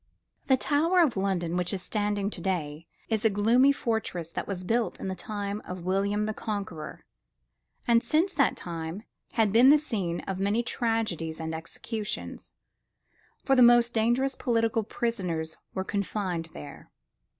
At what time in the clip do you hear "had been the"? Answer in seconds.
9.33-9.77